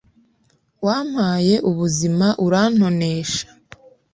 [0.87, 3.45] wampaye ubuzima urantonesha